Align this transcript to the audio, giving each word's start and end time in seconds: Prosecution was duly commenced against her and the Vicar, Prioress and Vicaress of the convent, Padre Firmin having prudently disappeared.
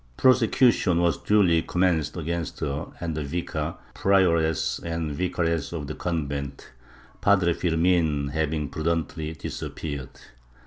Prosecution 0.17 0.99
was 0.99 1.19
duly 1.19 1.61
commenced 1.61 2.17
against 2.17 2.59
her 2.61 2.87
and 2.99 3.15
the 3.15 3.23
Vicar, 3.23 3.75
Prioress 3.93 4.79
and 4.79 5.11
Vicaress 5.11 5.71
of 5.73 5.85
the 5.85 5.93
convent, 5.93 6.71
Padre 7.21 7.53
Firmin 7.53 8.29
having 8.29 8.67
prudently 8.67 9.33
disappeared. 9.33 10.09